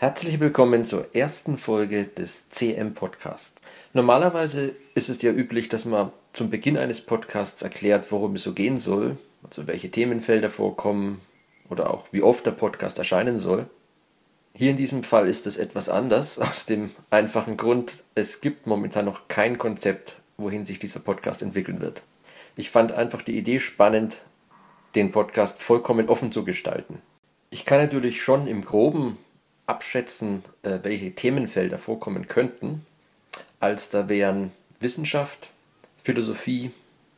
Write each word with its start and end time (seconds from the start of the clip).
Herzlich 0.00 0.38
willkommen 0.38 0.84
zur 0.84 1.12
ersten 1.12 1.56
Folge 1.56 2.04
des 2.04 2.48
CM 2.50 2.94
Podcasts. 2.94 3.60
Normalerweise 3.92 4.76
ist 4.94 5.08
es 5.08 5.20
ja 5.22 5.32
üblich, 5.32 5.68
dass 5.68 5.86
man 5.86 6.12
zum 6.32 6.50
Beginn 6.50 6.78
eines 6.78 7.00
Podcasts 7.00 7.62
erklärt, 7.62 8.12
worum 8.12 8.36
es 8.36 8.44
so 8.44 8.52
gehen 8.52 8.78
soll, 8.78 9.18
also 9.42 9.66
welche 9.66 9.90
Themenfelder 9.90 10.50
vorkommen 10.50 11.20
oder 11.68 11.92
auch 11.92 12.04
wie 12.12 12.22
oft 12.22 12.46
der 12.46 12.52
Podcast 12.52 12.98
erscheinen 12.98 13.40
soll. 13.40 13.68
Hier 14.54 14.70
in 14.70 14.76
diesem 14.76 15.02
Fall 15.02 15.26
ist 15.26 15.48
es 15.48 15.56
etwas 15.56 15.88
anders, 15.88 16.38
aus 16.38 16.64
dem 16.64 16.90
einfachen 17.10 17.56
Grund, 17.56 18.04
es 18.14 18.40
gibt 18.40 18.68
momentan 18.68 19.04
noch 19.04 19.26
kein 19.26 19.58
Konzept, 19.58 20.20
wohin 20.36 20.64
sich 20.64 20.78
dieser 20.78 21.00
Podcast 21.00 21.42
entwickeln 21.42 21.80
wird. 21.80 22.04
Ich 22.54 22.70
fand 22.70 22.92
einfach 22.92 23.22
die 23.22 23.36
Idee 23.36 23.58
spannend, 23.58 24.18
den 24.94 25.10
Podcast 25.10 25.60
vollkommen 25.60 26.08
offen 26.08 26.30
zu 26.30 26.44
gestalten. 26.44 27.02
Ich 27.50 27.64
kann 27.64 27.80
natürlich 27.80 28.22
schon 28.22 28.46
im 28.46 28.64
groben 28.64 29.18
abschätzen, 29.68 30.42
äh, 30.62 30.78
welche 30.82 31.14
Themenfelder 31.14 31.78
vorkommen 31.78 32.26
könnten, 32.26 32.86
als 33.60 33.90
da 33.90 34.08
wären 34.08 34.50
Wissenschaft, 34.80 35.50
Philosophie, 36.02 36.70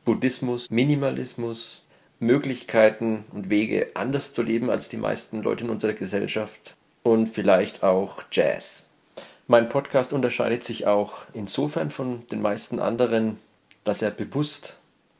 Buddhismus, 0.05 0.69
Minimalismus, 0.70 1.83
Möglichkeiten 2.19 3.25
und 3.33 3.51
Wege, 3.51 3.92
anders 3.95 4.34
zu 4.34 4.42
leben 4.42 4.69
als 4.69 4.89
die 4.89 4.97
meisten 4.97 5.42
Leute 5.42 5.65
in 5.65 5.70
unserer 5.70 5.92
Gesellschaft 5.92 6.75
und 7.02 7.28
vielleicht 7.28 7.83
auch 7.83 8.23
Jazz. 8.33 8.87
Mein 9.47 9.69
Podcast 9.69 10.12
unterscheidet 10.12 10.64
sich 10.64 10.87
auch 10.87 11.25
insofern 11.33 11.91
von 11.91 12.27
den 12.28 12.42
meisten 12.42 12.78
anderen, 12.78 13.39
dass 13.84 14.03
er 14.03 14.11
bewusst 14.11 14.77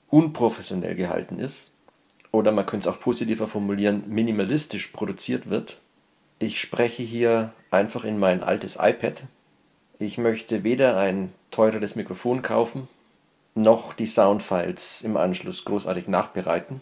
unprofessionell 0.09 0.95
gehalten 0.95 1.39
ist 1.39 1.71
oder 2.33 2.53
man 2.53 2.67
könnte 2.67 2.89
es 2.89 2.95
auch 2.95 3.01
positiver 3.01 3.47
formulieren, 3.47 4.05
minimalistisch 4.09 4.89
produziert 4.89 5.49
wird 5.49 5.79
ich 6.41 6.61
spreche 6.61 7.03
hier 7.03 7.53
einfach 7.71 8.05
in 8.05 8.19
mein 8.19 8.43
altes 8.43 8.77
iPad. 8.81 9.23
Ich 9.99 10.17
möchte 10.17 10.65
weder 10.65 10.97
ein 10.97 11.33
teureres 11.51 11.97
Mikrofon 11.97 12.41
kaufen, 12.41 12.89
noch 13.55 13.93
die 13.93 14.07
Soundfiles 14.07 15.03
im 15.03 15.19
Anschluss 15.19 15.67
großartig 15.67 16.09
nachbereiten. 16.09 16.81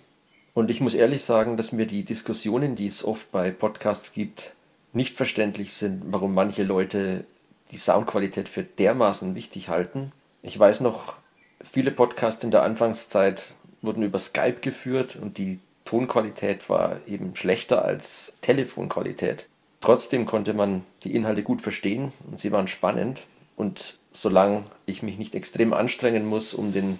Und 0.54 0.70
ich 0.70 0.80
muss 0.80 0.94
ehrlich 0.94 1.24
sagen, 1.24 1.56
dass 1.56 1.72
mir 1.72 1.86
die 1.86 2.04
Diskussionen, 2.04 2.76
die 2.76 2.86
es 2.86 3.04
oft 3.04 3.30
bei 3.32 3.50
Podcasts 3.50 4.12
gibt, 4.12 4.52
nicht 4.92 5.16
verständlich 5.16 5.72
sind, 5.74 6.04
warum 6.06 6.34
manche 6.34 6.62
Leute 6.62 7.24
die 7.72 7.78
Soundqualität 7.78 8.48
für 8.48 8.62
dermaßen 8.62 9.34
wichtig 9.34 9.68
halten. 9.68 10.12
Ich 10.42 10.56
weiß 10.58 10.80
noch, 10.80 11.14
viele 11.60 11.90
Podcasts 11.90 12.44
in 12.44 12.52
der 12.52 12.62
Anfangszeit 12.62 13.54
wurden 13.82 14.04
über 14.04 14.20
Skype 14.20 14.60
geführt 14.60 15.16
und 15.20 15.36
die 15.36 15.58
Tonqualität 15.88 16.68
war 16.68 17.00
eben 17.06 17.34
schlechter 17.34 17.82
als 17.82 18.34
Telefonqualität. 18.42 19.46
Trotzdem 19.80 20.26
konnte 20.26 20.52
man 20.52 20.84
die 21.02 21.14
Inhalte 21.14 21.42
gut 21.42 21.62
verstehen 21.62 22.12
und 22.30 22.38
sie 22.38 22.52
waren 22.52 22.68
spannend. 22.68 23.22
Und 23.56 23.96
solange 24.12 24.64
ich 24.84 25.02
mich 25.02 25.16
nicht 25.16 25.34
extrem 25.34 25.72
anstrengen 25.72 26.26
muss, 26.26 26.52
um 26.52 26.74
den 26.74 26.98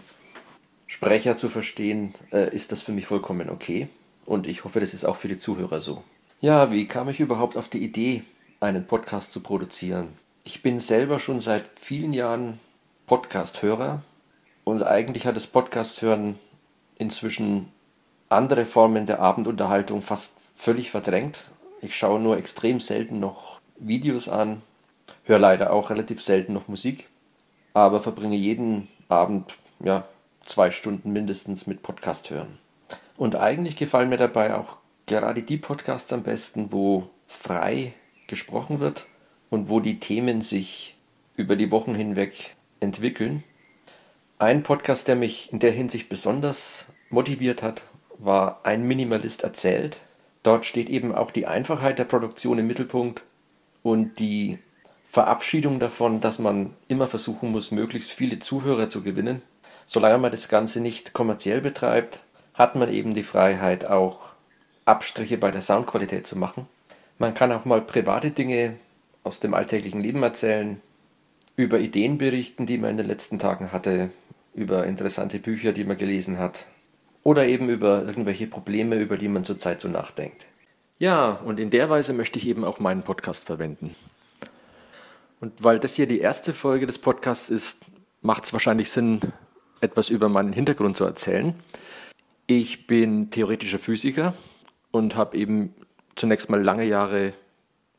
Sprecher 0.86 1.36
zu 1.36 1.50
verstehen, 1.50 2.14
äh, 2.32 2.54
ist 2.54 2.72
das 2.72 2.80
für 2.80 2.92
mich 2.92 3.04
vollkommen 3.04 3.50
okay. 3.50 3.88
Und 4.24 4.46
ich 4.46 4.64
hoffe, 4.64 4.80
das 4.80 4.94
ist 4.94 5.04
auch 5.04 5.16
für 5.16 5.28
die 5.28 5.38
Zuhörer 5.38 5.82
so. 5.82 6.02
Ja, 6.40 6.72
wie 6.72 6.86
kam 6.86 7.10
ich 7.10 7.20
überhaupt 7.20 7.58
auf 7.58 7.68
die 7.68 7.84
Idee, 7.84 8.22
einen 8.58 8.86
Podcast 8.86 9.32
zu 9.32 9.40
produzieren? 9.40 10.08
Ich 10.44 10.62
bin 10.62 10.80
selber 10.80 11.18
schon 11.18 11.42
seit 11.42 11.64
vielen 11.78 12.14
Jahren 12.14 12.58
Podcast-Hörer 13.06 14.02
und 14.64 14.82
eigentlich 14.82 15.26
hat 15.26 15.36
das 15.36 15.46
Podcast-Hören 15.46 16.38
inzwischen 16.96 17.68
andere 18.28 18.66
Formen 18.66 19.06
der 19.06 19.20
Abendunterhaltung 19.20 20.02
fast 20.02 20.34
völlig 20.56 20.90
verdrängt. 20.90 21.50
Ich 21.80 21.96
schaue 21.96 22.20
nur 22.20 22.36
extrem 22.36 22.80
selten 22.80 23.20
noch 23.20 23.60
Videos 23.78 24.28
an, 24.28 24.62
höre 25.24 25.38
leider 25.38 25.72
auch 25.72 25.90
relativ 25.90 26.20
selten 26.20 26.52
noch 26.52 26.68
Musik, 26.68 27.08
aber 27.74 28.00
verbringe 28.00 28.36
jeden 28.36 28.88
Abend 29.08 29.54
ja, 29.80 30.04
zwei 30.44 30.70
Stunden 30.70 31.12
mindestens 31.12 31.66
mit 31.66 31.82
Podcast 31.82 32.30
hören. 32.30 32.58
Und 33.16 33.36
eigentlich 33.36 33.76
gefallen 33.76 34.08
mir 34.08 34.18
dabei 34.18 34.54
auch 34.54 34.78
gerade 35.06 35.42
die 35.42 35.56
Podcasts 35.56 36.12
am 36.12 36.22
besten, 36.22 36.72
wo 36.72 37.08
frei 37.26 37.94
gesprochen 38.26 38.80
wird 38.80 39.06
und 39.50 39.68
wo 39.68 39.80
die 39.80 40.00
Themen 40.00 40.42
sich 40.42 40.96
über 41.36 41.56
die 41.56 41.70
Wochen 41.70 41.94
hinweg 41.94 42.56
entwickeln. 42.80 43.44
Ein 44.38 44.62
Podcast, 44.62 45.08
der 45.08 45.16
mich 45.16 45.52
in 45.52 45.58
der 45.58 45.72
Hinsicht 45.72 46.08
besonders 46.08 46.86
motiviert 47.10 47.62
hat, 47.62 47.82
war 48.18 48.60
Ein 48.64 48.86
Minimalist 48.86 49.44
erzählt. 49.44 49.98
Dort 50.42 50.64
steht 50.64 50.88
eben 50.88 51.14
auch 51.14 51.30
die 51.30 51.46
Einfachheit 51.46 51.98
der 51.98 52.04
Produktion 52.04 52.58
im 52.58 52.66
Mittelpunkt 52.66 53.22
und 53.82 54.18
die 54.18 54.58
Verabschiedung 55.10 55.78
davon, 55.78 56.20
dass 56.20 56.38
man 56.38 56.74
immer 56.86 57.06
versuchen 57.06 57.50
muss, 57.50 57.70
möglichst 57.70 58.10
viele 58.10 58.38
Zuhörer 58.38 58.90
zu 58.90 59.02
gewinnen. 59.02 59.42
Solange 59.86 60.18
man 60.18 60.30
das 60.30 60.48
Ganze 60.48 60.80
nicht 60.80 61.12
kommerziell 61.12 61.60
betreibt, 61.60 62.20
hat 62.54 62.76
man 62.76 62.92
eben 62.92 63.14
die 63.14 63.22
Freiheit, 63.22 63.86
auch 63.86 64.28
Abstriche 64.84 65.38
bei 65.38 65.50
der 65.50 65.62
Soundqualität 65.62 66.26
zu 66.26 66.36
machen. 66.36 66.66
Man 67.18 67.34
kann 67.34 67.52
auch 67.52 67.64
mal 67.64 67.80
private 67.80 68.30
Dinge 68.30 68.74
aus 69.24 69.40
dem 69.40 69.54
alltäglichen 69.54 70.02
Leben 70.02 70.22
erzählen, 70.22 70.80
über 71.56 71.80
Ideen 71.80 72.18
berichten, 72.18 72.66
die 72.66 72.78
man 72.78 72.90
in 72.90 72.96
den 72.98 73.06
letzten 73.06 73.38
Tagen 73.38 73.72
hatte, 73.72 74.10
über 74.54 74.86
interessante 74.86 75.38
Bücher, 75.38 75.72
die 75.72 75.84
man 75.84 75.98
gelesen 75.98 76.38
hat, 76.38 76.66
oder 77.28 77.46
eben 77.46 77.68
über 77.68 78.06
irgendwelche 78.06 78.46
Probleme, 78.46 78.96
über 78.96 79.18
die 79.18 79.28
man 79.28 79.44
zurzeit 79.44 79.82
so 79.82 79.88
nachdenkt. 79.88 80.46
Ja, 80.98 81.32
und 81.32 81.60
in 81.60 81.68
der 81.68 81.90
Weise 81.90 82.14
möchte 82.14 82.38
ich 82.38 82.48
eben 82.48 82.64
auch 82.64 82.78
meinen 82.78 83.02
Podcast 83.02 83.44
verwenden. 83.44 83.94
Und 85.38 85.62
weil 85.62 85.78
das 85.78 85.94
hier 85.94 86.06
die 86.06 86.20
erste 86.20 86.54
Folge 86.54 86.86
des 86.86 86.98
Podcasts 86.98 87.50
ist, 87.50 87.84
macht 88.22 88.46
es 88.46 88.54
wahrscheinlich 88.54 88.90
Sinn, 88.90 89.20
etwas 89.82 90.08
über 90.08 90.30
meinen 90.30 90.54
Hintergrund 90.54 90.96
zu 90.96 91.04
erzählen. 91.04 91.52
Ich 92.46 92.86
bin 92.86 93.28
theoretischer 93.28 93.78
Physiker 93.78 94.32
und 94.90 95.14
habe 95.14 95.36
eben 95.36 95.74
zunächst 96.16 96.48
mal 96.48 96.62
lange 96.62 96.86
Jahre 96.86 97.34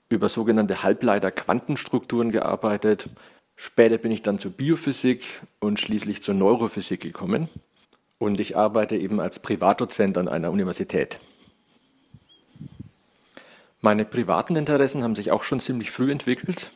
über 0.10 0.28
sogenannte 0.28 0.82
Halbleiter-Quantenstrukturen 0.82 2.32
gearbeitet. 2.32 3.08
Später 3.56 4.00
bin 4.00 4.12
ich 4.12 4.24
dann 4.24 4.40
zur 4.40 4.50
Biophysik 4.50 5.24
und 5.60 5.80
schließlich 5.80 6.24
zur 6.24 6.34
Neurophysik 6.34 7.02
gekommen 7.02 7.48
und 8.20 8.40
ich 8.40 8.56
arbeite 8.56 8.96
eben 8.98 9.20
als 9.20 9.40
Privatdozent 9.40 10.18
an 10.18 10.28
einer 10.28 10.52
Universität. 10.52 11.18
Meine 13.82 14.06
privaten 14.06 14.58
Interessen 14.58 15.04
haben 15.04 15.16
sich 15.16 15.32
auch 15.32 15.44
schon 15.44 15.62
ziemlich 15.62 15.90
früh 15.90 16.12
entwickelt. 16.12 16.72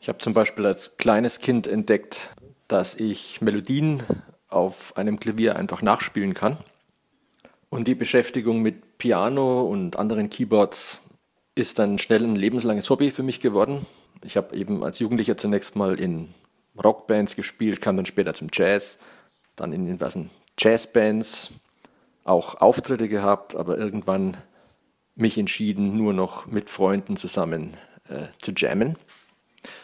Ich 0.00 0.08
habe 0.08 0.18
zum 0.18 0.32
Beispiel 0.32 0.64
als 0.64 0.96
kleines 0.96 1.40
Kind 1.40 1.66
entdeckt, 1.66 2.30
dass 2.68 2.94
ich 2.94 3.40
Melodien 3.40 4.02
auf 4.48 4.96
einem 4.96 5.18
Klavier 5.18 5.56
einfach 5.56 5.82
nachspielen 5.82 6.34
kann. 6.34 6.58
Und 7.68 7.88
die 7.88 7.94
Beschäftigung 7.94 8.62
mit 8.62 8.98
Piano 8.98 9.62
und 9.62 9.96
anderen 9.96 10.30
Keyboards 10.30 11.00
ist 11.54 11.78
dann 11.78 11.98
schnell 11.98 12.22
ein 12.22 12.36
lebenslanges 12.36 12.88
Hobby 12.88 13.10
für 13.10 13.22
mich 13.22 13.40
geworden. 13.40 13.84
Ich 14.24 14.36
habe 14.36 14.54
eben 14.54 14.84
als 14.84 15.00
Jugendlicher 15.00 15.36
zunächst 15.36 15.74
mal 15.74 15.98
in 15.98 16.32
Rockbands 16.82 17.34
gespielt, 17.34 17.80
kam 17.80 17.96
dann 17.96 18.06
später 18.06 18.34
zum 18.34 18.48
Jazz, 18.52 18.98
dann 19.56 19.72
in 19.72 19.86
diversen 19.86 20.30
Jazzbands, 20.58 21.52
auch 22.24 22.60
Auftritte 22.60 23.08
gehabt, 23.08 23.56
aber 23.56 23.78
irgendwann 23.78 24.36
mich 25.14 25.38
entschieden, 25.38 25.96
nur 25.96 26.12
noch 26.12 26.46
mit 26.46 26.70
Freunden 26.70 27.16
zusammen 27.16 27.76
äh, 28.08 28.26
zu 28.40 28.52
jammen. 28.52 28.96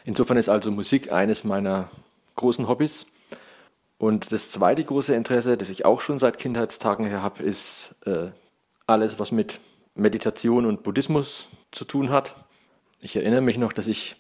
Insofern 0.05 0.37
ist 0.37 0.49
also 0.49 0.71
Musik 0.71 1.13
eines 1.13 1.45
meiner 1.45 1.91
großen 2.37 2.69
Hobbys. 2.69 3.07
Und 3.99 4.33
das 4.33 4.51
zweite 4.51 4.85
große 4.85 5.15
Interesse, 5.15 5.57
das 5.57 5.69
ich 5.71 5.85
auch 5.85 6.01
schon 6.01 6.19
seit 6.19 6.39
Kindheitstagen 6.39 7.07
her 7.07 7.23
habe, 7.23 7.43
ist 7.43 7.97
äh, 8.07 8.29
alles, 8.87 9.19
was 9.19 9.33
mit 9.33 9.61
Meditation 9.95 10.67
und 10.67 10.85
Buddhismus 10.85 11.49
zu 11.73 11.85
tun 11.85 12.11
hat. 12.11 12.35
Ich 13.01 13.17
erinnere 13.17 13.41
mich 13.41 13.59
noch, 13.59 13.73
dass 13.73 13.89
ich 13.89 14.17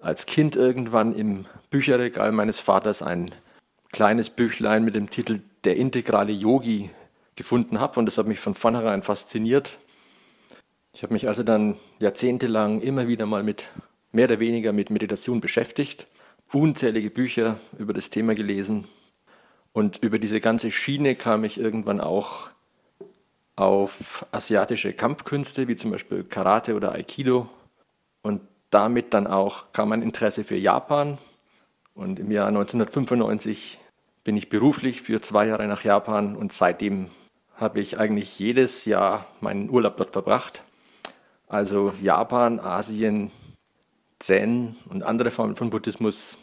als 0.00 0.26
Kind 0.26 0.56
irgendwann 0.56 1.14
im 1.14 1.46
Bücherregal 1.70 2.32
meines 2.32 2.60
Vaters 2.60 3.02
ein 3.02 3.34
kleines 3.92 4.30
Büchlein 4.30 4.84
mit 4.84 4.94
dem 4.94 5.10
Titel 5.10 5.40
Der 5.64 5.76
integrale 5.76 6.32
Yogi 6.32 6.90
gefunden 7.36 7.80
habe 7.80 8.00
und 8.00 8.06
das 8.06 8.18
hat 8.18 8.26
mich 8.26 8.40
von 8.40 8.54
vornherein 8.54 9.02
fasziniert. 9.02 9.78
Ich 10.92 11.02
habe 11.02 11.12
mich 11.12 11.28
also 11.28 11.42
dann 11.42 11.76
jahrzehntelang 12.00 12.80
immer 12.80 13.06
wieder 13.08 13.26
mal 13.26 13.42
mit 13.42 13.70
mehr 14.12 14.26
oder 14.26 14.40
weniger 14.40 14.72
mit 14.72 14.90
Meditation 14.90 15.40
beschäftigt, 15.40 16.06
unzählige 16.52 17.10
Bücher 17.10 17.58
über 17.78 17.92
das 17.92 18.10
Thema 18.10 18.34
gelesen. 18.34 18.86
Und 19.72 19.98
über 20.02 20.18
diese 20.18 20.40
ganze 20.40 20.70
Schiene 20.70 21.14
kam 21.14 21.44
ich 21.44 21.58
irgendwann 21.58 22.00
auch 22.00 22.50
auf 23.54 24.26
asiatische 24.32 24.92
Kampfkünste 24.92 25.68
wie 25.68 25.76
zum 25.76 25.90
Beispiel 25.90 26.24
Karate 26.24 26.74
oder 26.74 26.92
Aikido. 26.92 27.48
Und 28.22 28.40
damit 28.70 29.14
dann 29.14 29.26
auch 29.26 29.72
kam 29.72 29.90
mein 29.90 30.02
Interesse 30.02 30.44
für 30.44 30.56
Japan. 30.56 31.18
Und 31.94 32.18
im 32.18 32.30
Jahr 32.30 32.48
1995 32.48 33.78
bin 34.28 34.36
ich 34.36 34.50
beruflich 34.50 35.00
für 35.00 35.22
zwei 35.22 35.46
Jahre 35.46 35.66
nach 35.66 35.84
Japan 35.84 36.36
und 36.36 36.52
seitdem 36.52 37.06
habe 37.56 37.80
ich 37.80 37.98
eigentlich 37.98 38.38
jedes 38.38 38.84
Jahr 38.84 39.24
meinen 39.40 39.70
Urlaub 39.70 39.96
dort 39.96 40.10
verbracht. 40.10 40.60
Also 41.46 41.94
Japan, 42.02 42.60
Asien, 42.60 43.30
Zen 44.18 44.76
und 44.90 45.02
andere 45.02 45.30
Formen 45.30 45.56
von 45.56 45.70
Buddhismus 45.70 46.36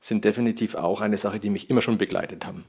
sind 0.00 0.24
definitiv 0.24 0.74
auch 0.74 1.00
eine 1.00 1.16
Sache, 1.16 1.38
die 1.38 1.48
mich 1.48 1.70
immer 1.70 1.80
schon 1.80 1.96
begleitet 1.96 2.44
haben. 2.44 2.64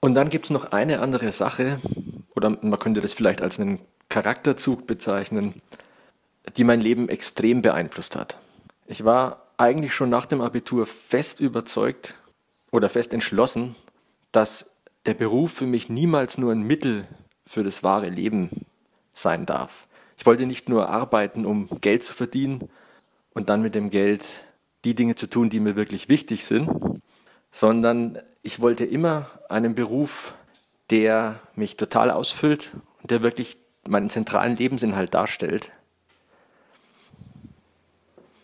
Und 0.00 0.12
dann 0.16 0.28
gibt 0.28 0.44
es 0.44 0.50
noch 0.50 0.72
eine 0.72 1.00
andere 1.00 1.32
Sache, 1.32 1.80
oder 2.36 2.50
man 2.60 2.78
könnte 2.78 3.00
das 3.00 3.14
vielleicht 3.14 3.40
als 3.40 3.58
einen 3.58 3.80
Charakterzug 4.10 4.86
bezeichnen, 4.86 5.62
die 6.58 6.64
mein 6.64 6.82
Leben 6.82 7.08
extrem 7.08 7.62
beeinflusst 7.62 8.16
hat. 8.16 8.36
Ich 8.86 9.06
war 9.06 9.46
eigentlich 9.56 9.94
schon 9.94 10.10
nach 10.10 10.26
dem 10.26 10.42
Abitur 10.42 10.84
fest 10.84 11.40
überzeugt 11.40 12.16
oder 12.70 12.88
fest 12.88 13.12
entschlossen, 13.12 13.74
dass 14.32 14.66
der 15.06 15.14
Beruf 15.14 15.52
für 15.52 15.66
mich 15.66 15.88
niemals 15.88 16.38
nur 16.38 16.52
ein 16.52 16.62
Mittel 16.62 17.06
für 17.46 17.64
das 17.64 17.82
wahre 17.82 18.08
Leben 18.08 18.66
sein 19.14 19.46
darf. 19.46 19.88
Ich 20.16 20.26
wollte 20.26 20.46
nicht 20.46 20.68
nur 20.68 20.88
arbeiten, 20.88 21.46
um 21.46 21.68
Geld 21.80 22.04
zu 22.04 22.12
verdienen 22.12 22.68
und 23.32 23.48
dann 23.48 23.62
mit 23.62 23.74
dem 23.74 23.90
Geld 23.90 24.24
die 24.84 24.94
Dinge 24.94 25.14
zu 25.14 25.28
tun, 25.28 25.50
die 25.50 25.60
mir 25.60 25.76
wirklich 25.76 26.08
wichtig 26.08 26.44
sind, 26.44 26.70
sondern 27.50 28.18
ich 28.42 28.60
wollte 28.60 28.84
immer 28.84 29.30
einen 29.48 29.74
Beruf, 29.74 30.34
der 30.90 31.40
mich 31.54 31.76
total 31.76 32.10
ausfüllt 32.10 32.72
und 33.02 33.10
der 33.10 33.22
wirklich 33.22 33.58
meinen 33.86 34.10
zentralen 34.10 34.56
Lebensinhalt 34.56 35.14
darstellt. 35.14 35.70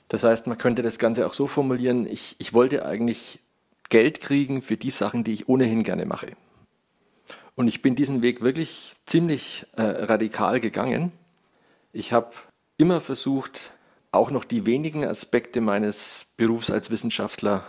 Das 0.08 0.22
heißt, 0.22 0.46
man 0.46 0.58
könnte 0.58 0.82
das 0.82 0.98
Ganze 0.98 1.26
auch 1.26 1.34
so 1.34 1.46
formulieren, 1.46 2.06
ich, 2.06 2.36
ich 2.38 2.54
wollte 2.54 2.86
eigentlich 2.86 3.40
Geld 3.90 4.20
kriegen 4.20 4.62
für 4.62 4.76
die 4.76 4.90
Sachen, 4.90 5.25
die 5.25 5.34
ich 5.34 5.48
ohnehin 5.48 5.82
gerne 5.82 6.06
mache. 6.06 6.32
Und 7.54 7.69
ich 7.69 7.82
bin 7.82 7.94
diesen 7.94 8.22
Weg 8.22 8.40
wirklich 8.40 8.94
ziemlich 9.06 9.66
äh, 9.76 9.82
radikal 9.82 10.60
gegangen. 10.60 11.12
Ich 11.92 12.12
habe 12.12 12.32
immer 12.76 13.00
versucht, 13.00 13.60
auch 14.10 14.31
noch 14.31 14.44
die 14.44 14.66
wenigen 14.66 15.04
Aspekte 15.04 15.60
meines 15.60 16.26
Berufs 16.36 16.70
als 16.70 16.90
Wissenschaftler 16.90 17.64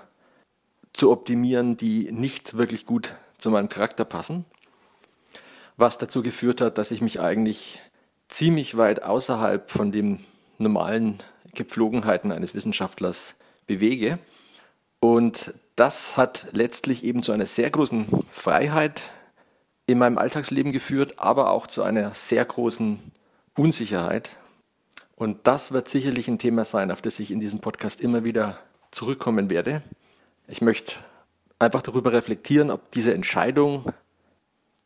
zu 0.93 1.11
optimieren, 1.11 1.77
die 1.77 2.11
nicht 2.11 2.57
wirklich 2.57 2.85
gut 2.85 3.15
zu 3.37 3.51
meinem 3.51 3.69
Charakter 3.69 4.05
passen. 4.05 4.45
Was 5.77 5.97
dazu 5.97 6.23
geführt 6.23 6.61
hat, 6.61 6.77
dass 6.77 6.91
ich 6.91 7.01
mich 7.01 7.19
eigentlich 7.19 7.79
ziemlich 8.27 8.77
weit 8.77 9.03
außerhalb 9.03 9.69
von 9.69 9.91
den 9.91 10.25
normalen 10.57 11.19
Gepflogenheiten 11.53 12.31
eines 12.31 12.53
Wissenschaftlers 12.53 13.35
bewege. 13.67 14.19
Und 15.05 15.53
das 15.75 16.17
hat 16.17 16.47
letztlich 16.51 17.03
eben 17.03 17.21
zu 17.21 17.31
einer 17.31 17.45
sehr 17.45 17.69
großen 17.69 18.07
Freiheit 18.31 19.03
in 19.85 19.99
meinem 19.99 20.17
Alltagsleben 20.17 20.71
geführt, 20.71 21.19
aber 21.19 21.51
auch 21.51 21.67
zu 21.67 21.83
einer 21.83 22.15
sehr 22.15 22.43
großen 22.43 23.11
Unsicherheit. 23.55 24.31
Und 25.15 25.45
das 25.45 25.71
wird 25.71 25.89
sicherlich 25.89 26.27
ein 26.27 26.39
Thema 26.39 26.65
sein, 26.65 26.89
auf 26.89 27.03
das 27.03 27.19
ich 27.19 27.29
in 27.29 27.39
diesem 27.39 27.59
Podcast 27.59 28.01
immer 28.01 28.23
wieder 28.23 28.57
zurückkommen 28.89 29.51
werde. 29.51 29.83
Ich 30.47 30.61
möchte 30.61 30.95
einfach 31.59 31.83
darüber 31.83 32.11
reflektieren, 32.11 32.71
ob 32.71 32.89
diese 32.89 33.13
Entscheidung, 33.13 33.93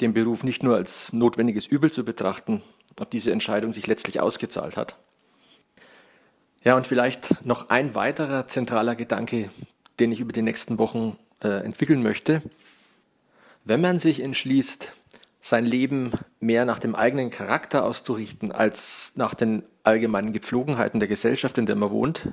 den 0.02 0.14
Beruf 0.14 0.44
nicht 0.44 0.64
nur 0.64 0.76
als 0.76 1.14
notwendiges 1.14 1.66
Übel 1.66 1.94
zu 1.94 2.04
betrachten, 2.04 2.62
ob 3.00 3.10
diese 3.10 3.32
Entscheidung 3.32 3.72
sich 3.72 3.88
letztlich 3.88 4.20
ausgezahlt 4.20 4.76
hat. 4.76 4.98
Ja, 6.66 6.76
und 6.76 6.88
vielleicht 6.88 7.46
noch 7.46 7.70
ein 7.70 7.96
weiterer 7.96 8.50
zentraler 8.50 8.96
Gedanke, 8.96 9.50
den 10.00 10.12
ich 10.12 10.20
über 10.20 10.34
die 10.34 10.42
nächsten 10.42 10.78
Wochen 10.78 11.18
äh, 11.44 11.64
entwickeln 11.64 12.04
möchte. 12.04 12.42
Wenn 13.66 13.82
man 13.82 14.00
sich 14.00 14.22
entschließt, 14.22 14.92
sein 15.42 15.66
Leben 15.66 16.12
mehr 16.40 16.66
nach 16.66 16.80
dem 16.80 16.96
eigenen 16.96 17.30
Charakter 17.30 17.84
auszurichten 17.86 18.52
als 18.52 19.14
nach 19.16 19.34
den 19.34 19.64
allgemeinen 19.84 20.34
Gepflogenheiten 20.34 21.00
der 21.00 21.10
Gesellschaft, 21.10 21.58
in 21.58 21.66
der 21.66 21.76
man 21.76 21.92
wohnt, 21.92 22.30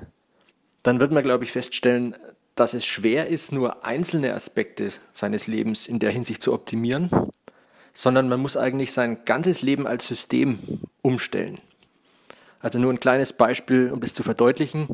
dann 0.83 0.99
wird 0.99 1.11
man, 1.11 1.23
glaube 1.23 1.43
ich, 1.43 1.51
feststellen, 1.51 2.15
dass 2.55 2.73
es 2.73 2.85
schwer 2.85 3.27
ist, 3.27 3.51
nur 3.51 3.85
einzelne 3.85 4.33
Aspekte 4.33 4.89
seines 5.13 5.47
Lebens 5.47 5.87
in 5.87 5.99
der 5.99 6.11
Hinsicht 6.11 6.43
zu 6.43 6.53
optimieren, 6.53 7.09
sondern 7.93 8.29
man 8.29 8.39
muss 8.39 8.57
eigentlich 8.57 8.91
sein 8.91 9.23
ganzes 9.25 9.61
Leben 9.61 9.87
als 9.87 10.07
System 10.07 10.59
umstellen. 11.01 11.59
Also 12.59 12.79
nur 12.79 12.91
ein 12.91 12.99
kleines 12.99 13.33
Beispiel, 13.33 13.91
um 13.91 14.01
das 14.01 14.13
zu 14.13 14.23
verdeutlichen. 14.23 14.87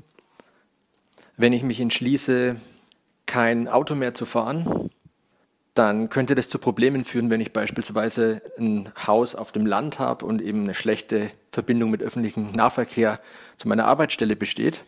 Wenn 1.35 1.53
ich 1.53 1.63
mich 1.63 1.79
entschließe, 1.79 2.57
kein 3.25 3.67
Auto 3.67 3.95
mehr 3.95 4.13
zu 4.13 4.25
fahren, 4.25 4.91
dann 5.73 6.09
könnte 6.09 6.35
das 6.35 6.49
zu 6.49 6.59
Problemen 6.59 7.03
führen, 7.03 7.31
wenn 7.31 7.41
ich 7.41 7.51
beispielsweise 7.51 8.43
ein 8.59 8.91
Haus 9.07 9.33
auf 9.33 9.51
dem 9.51 9.65
Land 9.65 9.97
habe 9.97 10.25
und 10.25 10.41
eben 10.41 10.61
eine 10.63 10.75
schlechte 10.75 11.31
Verbindung 11.51 11.89
mit 11.89 12.03
öffentlichem 12.03 12.51
Nahverkehr 12.51 13.19
zu 13.57 13.67
meiner 13.67 13.85
Arbeitsstelle 13.85 14.35
besteht. 14.35 14.83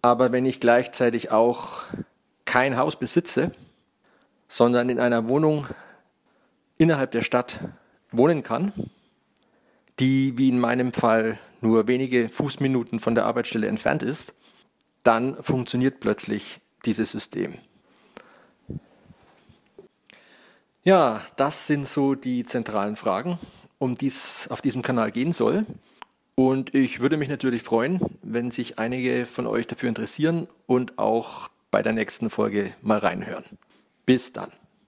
Aber 0.00 0.30
wenn 0.30 0.46
ich 0.46 0.60
gleichzeitig 0.60 1.32
auch 1.32 1.82
kein 2.44 2.76
Haus 2.76 2.96
besitze, 2.96 3.50
sondern 4.46 4.88
in 4.88 5.00
einer 5.00 5.28
Wohnung 5.28 5.66
innerhalb 6.76 7.10
der 7.10 7.22
Stadt 7.22 7.58
wohnen 8.12 8.44
kann, 8.44 8.72
die 9.98 10.38
wie 10.38 10.48
in 10.50 10.60
meinem 10.60 10.92
Fall 10.92 11.40
nur 11.60 11.88
wenige 11.88 12.28
Fußminuten 12.28 13.00
von 13.00 13.16
der 13.16 13.26
Arbeitsstelle 13.26 13.66
entfernt 13.66 14.04
ist, 14.04 14.32
dann 15.02 15.42
funktioniert 15.42 16.00
plötzlich 16.00 16.60
dieses 16.84 17.12
System. 17.12 17.54
Ja, 20.84 21.20
das 21.36 21.66
sind 21.66 21.86
so 21.86 22.14
die 22.14 22.44
zentralen 22.44 22.96
Fragen, 22.96 23.38
um 23.78 23.96
die 23.96 24.06
es 24.06 24.48
auf 24.50 24.60
diesem 24.60 24.82
Kanal 24.82 25.10
gehen 25.10 25.32
soll. 25.32 25.66
Und 26.34 26.74
ich 26.74 27.00
würde 27.00 27.16
mich 27.16 27.28
natürlich 27.28 27.62
freuen, 27.62 28.00
wenn 28.22 28.50
sich 28.50 28.78
einige 28.78 29.26
von 29.26 29.46
euch 29.46 29.66
dafür 29.66 29.88
interessieren 29.88 30.46
und 30.66 30.98
auch 30.98 31.48
bei 31.70 31.82
der 31.82 31.92
nächsten 31.92 32.30
Folge 32.30 32.72
mal 32.80 32.98
reinhören. 32.98 33.44
Bis 34.06 34.32
dann. 34.32 34.52